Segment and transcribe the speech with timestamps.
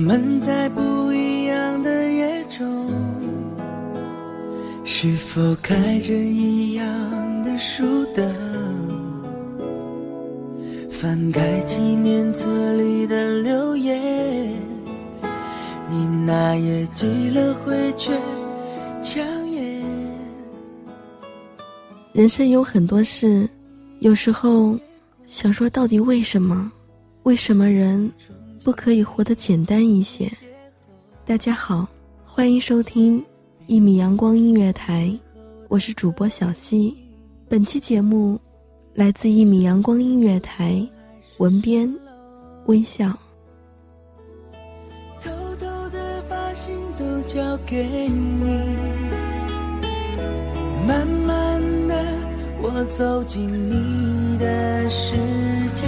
[0.00, 2.90] 们在不一样的夜中，
[4.82, 7.84] 是否开着一样的书
[8.14, 8.26] 灯？
[10.90, 14.48] 翻开纪念册里的留言，
[15.90, 18.12] 你那页寄了回却
[19.02, 19.82] 抢眼。
[22.12, 23.48] 人生有很多事，
[23.98, 24.78] 有时候
[25.26, 26.72] 想说，到底为什么？
[27.24, 28.10] 为什么人？
[28.62, 30.30] 不可以活得简单一些。
[31.24, 31.86] 大家好，
[32.24, 33.24] 欢迎收听
[33.66, 35.10] 一米阳光音乐台，
[35.68, 36.94] 我是主播小溪。
[37.48, 38.38] 本期节目
[38.92, 40.86] 来自一米阳光音乐台，
[41.38, 41.90] 文编
[42.66, 43.16] 微笑。
[45.20, 48.44] 偷偷的把心都交给你，
[50.86, 52.04] 慢慢的
[52.60, 55.16] 我走进你的世
[55.72, 55.86] 界，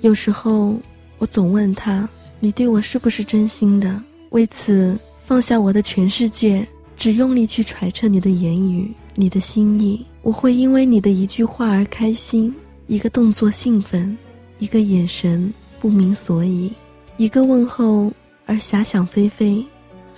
[0.00, 0.76] 有时候，
[1.18, 2.08] 我总问他
[2.40, 6.66] ：“你对我是不是真心的？”为此，放下我的全世界，
[6.96, 10.04] 只用力去揣测你的言语，你的心意。
[10.22, 12.54] 我会因为你的一句话而开心，
[12.86, 14.16] 一个动作兴奋，
[14.58, 16.72] 一个眼神不明所以，
[17.16, 18.12] 一个问候
[18.46, 19.64] 而遐想飞飞。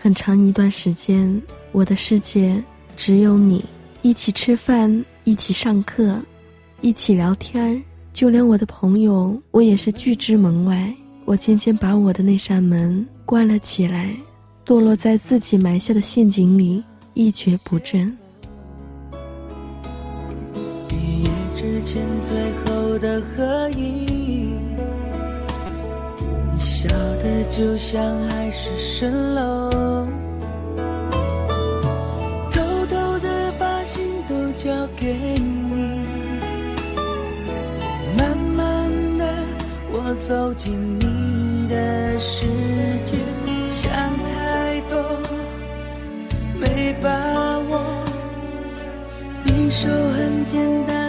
[0.00, 1.40] 很长一段时间，
[1.72, 2.62] 我的世界
[2.96, 3.64] 只有你。
[4.02, 6.20] 一起吃饭，一起上课，
[6.80, 7.80] 一起聊天儿，
[8.12, 10.92] 就连我的朋友，我也是拒之门外。
[11.24, 14.14] 我渐渐把我的那扇门关了起来，
[14.66, 16.82] 堕落在自己埋下的陷阱里，
[17.14, 18.16] 一蹶不振。
[20.88, 24.60] 毕业之前最后的合影，
[26.52, 28.68] 你笑得就像海市
[29.06, 30.06] 蜃楼，
[32.50, 36.00] 偷偷的把心都交给你，
[40.14, 42.44] 走进你的世
[43.02, 43.16] 界，
[43.70, 45.00] 想太多，
[46.58, 47.08] 没把
[47.70, 48.04] 握，
[49.44, 51.01] 一首很简单。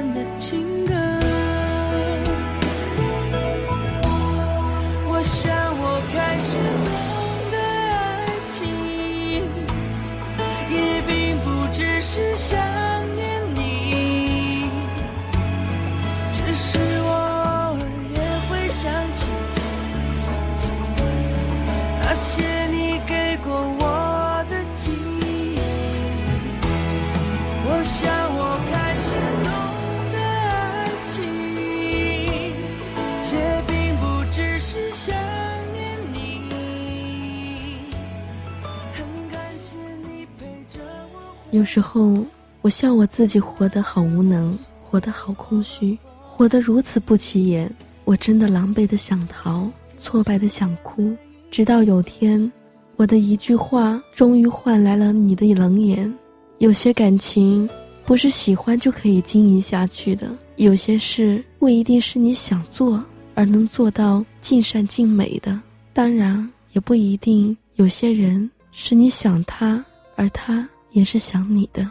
[41.53, 42.17] 有时候，
[42.61, 44.57] 我笑我自己活得好无能，
[44.89, 47.71] 活得好空虚，活得如此不起眼。
[48.05, 49.69] 我真的狼狈的想逃，
[49.99, 51.15] 挫败的想哭。
[51.51, 52.51] 直到有天，
[52.95, 56.11] 我的一句话终于换来了你的冷眼。
[56.57, 57.69] 有些感情，
[58.03, 62.99] 不是喜欢就可以经营下去的；有些事，不一定是你想做
[63.35, 65.61] 而能做到尽善尽美的。
[65.93, 69.85] 当然，也不一定有些人是你想他，
[70.15, 70.67] 而他。
[70.93, 71.87] 也是想你的，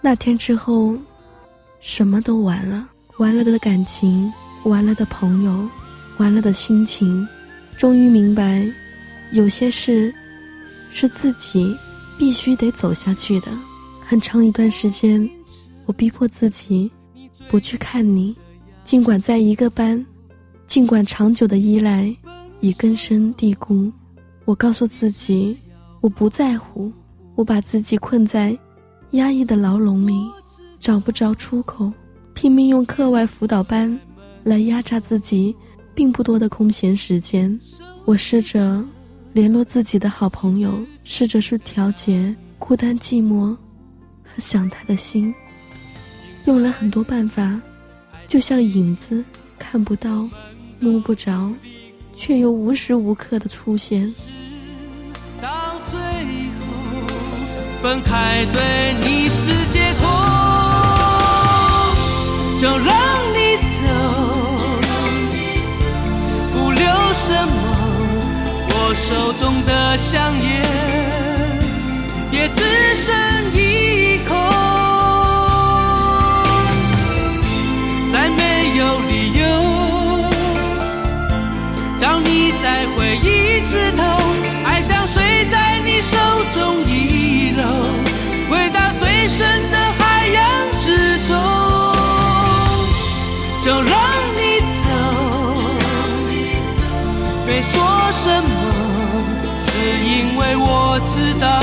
[0.00, 0.94] 那天之后，
[1.80, 2.88] 什么都完了，
[3.18, 4.32] 完了的感情，
[4.64, 5.68] 完了的朋友，
[6.18, 7.26] 完了的心情，
[7.76, 8.66] 终于明白，
[9.32, 10.14] 有些事，
[10.90, 11.76] 是自己
[12.18, 13.48] 必须得走下去的。
[14.06, 15.28] 很长一段时间，
[15.86, 16.90] 我逼迫自己，
[17.48, 18.36] 不去看你，
[18.84, 20.04] 尽管在一个班，
[20.66, 22.14] 尽管长久的依赖
[22.60, 23.90] 已根深蒂固，
[24.44, 25.56] 我告诉自己，
[26.02, 26.92] 我不在乎。
[27.34, 28.56] 我把自己困在
[29.12, 30.14] 压抑的牢笼里，
[30.78, 31.92] 找不着出口，
[32.32, 33.98] 拼命用课外辅导班
[34.42, 35.54] 来压榨自己
[35.94, 37.58] 并不多的空闲时间。
[38.04, 38.84] 我试着
[39.32, 43.56] 联络自己的好朋友，试着去调节孤单寂寞
[44.22, 45.34] 和想他的心，
[46.46, 47.60] 用了很多办法，
[48.28, 49.24] 就像影子，
[49.58, 50.28] 看不到，
[50.78, 51.52] 摸不着，
[52.14, 54.12] 却又无时无刻的出现。
[57.84, 60.08] 分开对你是解脱，
[62.58, 62.96] 就让
[63.34, 63.76] 你走，
[66.50, 66.82] 不留
[67.12, 67.52] 什么。
[68.70, 70.64] 我手中的香烟
[72.32, 72.64] 也只
[72.96, 73.14] 剩
[73.52, 74.34] 一口，
[78.10, 79.44] 再没有理由
[82.00, 84.02] 找你再回一次头，
[101.14, 101.60] 知道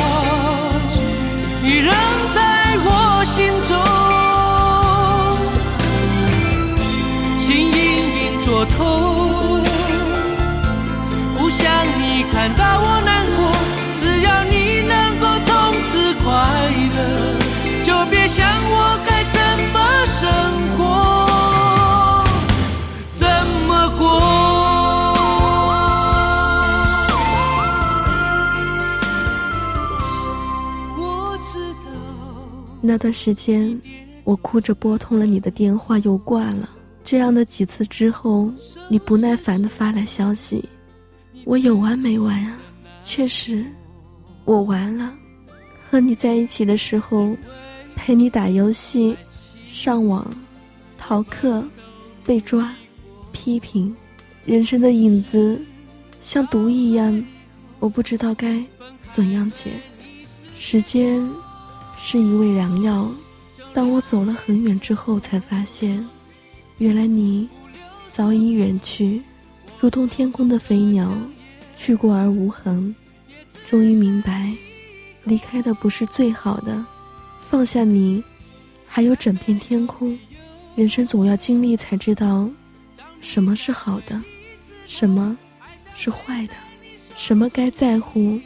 [1.61, 1.93] 你仍
[2.33, 3.75] 在我心中，
[7.37, 7.75] 心隐
[8.15, 9.61] 隐作痛，
[11.37, 11.69] 不想
[11.99, 13.00] 你看到我
[32.81, 33.79] 那段时间，
[34.23, 36.69] 我哭着拨通了你的电话，又挂了。
[37.03, 38.51] 这样的几次之后，
[38.89, 40.63] 你不耐烦地发来消息，
[41.45, 42.57] 我有完没完啊？
[43.03, 43.65] 确实，
[44.45, 45.13] 我完了。
[45.89, 47.35] 和你在一起的时候，
[47.95, 49.15] 陪你打游戏、
[49.67, 50.33] 上网、
[50.97, 51.63] 逃课、
[52.23, 52.73] 被抓、
[53.31, 53.95] 批评，
[54.45, 55.61] 人生的影子
[56.19, 57.23] 像毒一样，
[57.79, 58.63] 我不知道该
[59.11, 59.71] 怎样解。
[60.55, 61.21] 时间。
[62.03, 63.07] 是一味良药。
[63.73, 66.03] 当我走了很远之后，才发现，
[66.79, 67.47] 原来你
[68.09, 69.21] 早已远去，
[69.79, 71.15] 如同天空的飞鸟，
[71.77, 72.93] 去过而无痕。
[73.67, 74.51] 终于明白，
[75.23, 76.83] 离开的不是最好的，
[77.47, 78.21] 放下你，
[78.87, 80.17] 还有整片天空。
[80.75, 82.49] 人生总要经历，才知道
[83.21, 84.19] 什么是好的，
[84.85, 85.37] 什么
[85.93, 86.53] 是坏的，
[87.15, 88.39] 什么该在乎，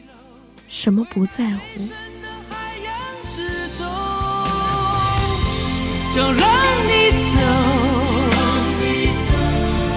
[0.67, 1.61] 什么不在乎。
[6.15, 6.31] 就让
[6.87, 7.35] 你走，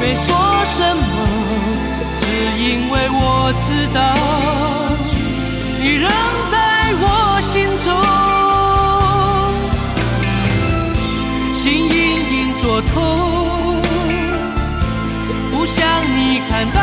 [0.01, 0.27] 没说
[0.65, 1.03] 什么，
[2.17, 2.23] 只
[2.61, 4.01] 因为我知道
[5.81, 6.11] 你仍
[6.51, 6.57] 在
[6.99, 7.07] 我
[7.41, 7.87] 心中，
[11.55, 11.97] 心隐
[12.33, 12.97] 隐作痛，
[15.53, 15.79] 不想
[16.17, 16.19] 你
[16.51, 16.78] 看到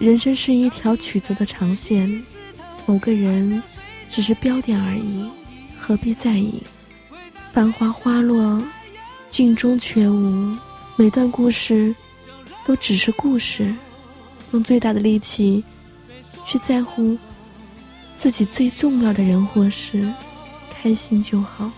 [0.00, 2.24] 人生是一条曲折的长线，
[2.86, 3.62] 某个人
[4.08, 5.28] 只是标点而已，
[5.78, 6.62] 何必在意？
[7.52, 8.62] 繁华花落，
[9.28, 10.56] 镜中全无。
[10.96, 11.94] 每段故事
[12.64, 13.74] 都只是故事，
[14.52, 15.62] 用最大的力气
[16.46, 17.18] 去在乎
[18.14, 20.10] 自己最重要的人或事，
[20.70, 21.70] 开心就好。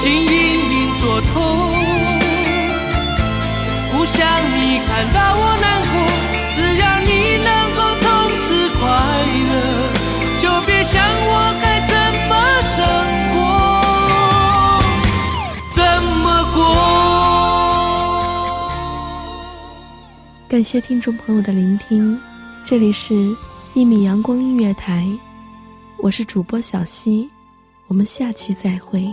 [0.00, 1.61] 心，隐隐作痛，
[4.22, 5.94] 想你看到我难过。
[6.54, 7.10] 只要你
[7.42, 8.80] 能够从此快
[9.48, 9.52] 乐，
[10.38, 11.92] 就别想我该怎
[12.28, 12.78] 么生
[13.32, 13.36] 活，
[15.74, 15.82] 怎
[16.22, 16.24] 么
[16.54, 16.56] 过。
[20.48, 22.16] 感谢听众朋友的聆听，
[22.64, 23.14] 这里是
[23.74, 25.04] 《一米阳光音乐台》，
[25.96, 27.28] 我是主播小溪，
[27.88, 29.12] 我们下期再会。